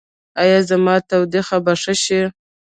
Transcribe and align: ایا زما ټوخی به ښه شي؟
ایا 0.41 0.59
زما 0.69 0.95
ټوخی 1.07 1.57
به 1.65 1.73
ښه 1.81 1.93
شي؟ 2.03 2.21